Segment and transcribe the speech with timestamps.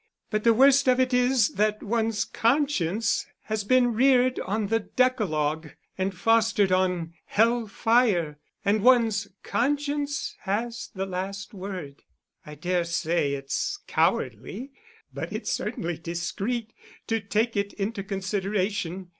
[0.31, 5.67] But the worst of it is that one's conscience has been reared on the Decalogue,
[5.95, 12.01] and fostered on hell fire and one's conscience has the last word.
[12.47, 14.71] I dare say it's cowardly,
[15.13, 16.73] but it's certainly discreet,
[17.05, 19.09] to take it into consideration.